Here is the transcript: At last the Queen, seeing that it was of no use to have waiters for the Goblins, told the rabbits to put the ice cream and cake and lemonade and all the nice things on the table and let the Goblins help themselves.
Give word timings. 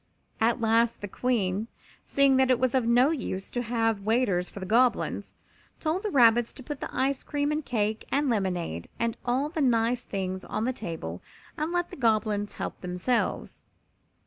At 0.39 0.59
last 0.59 0.99
the 1.01 1.07
Queen, 1.07 1.67
seeing 2.03 2.37
that 2.37 2.49
it 2.49 2.57
was 2.57 2.73
of 2.73 2.87
no 2.87 3.11
use 3.11 3.51
to 3.51 3.61
have 3.61 3.99
waiters 4.01 4.49
for 4.49 4.59
the 4.59 4.65
Goblins, 4.65 5.35
told 5.79 6.01
the 6.01 6.09
rabbits 6.09 6.53
to 6.53 6.63
put 6.63 6.79
the 6.81 6.89
ice 6.91 7.21
cream 7.21 7.51
and 7.51 7.63
cake 7.63 8.07
and 8.11 8.27
lemonade 8.27 8.87
and 8.97 9.15
all 9.25 9.49
the 9.49 9.61
nice 9.61 10.01
things 10.01 10.43
on 10.43 10.65
the 10.65 10.73
table 10.73 11.21
and 11.55 11.71
let 11.71 11.91
the 11.91 11.97
Goblins 11.97 12.53
help 12.53 12.81
themselves. 12.81 13.63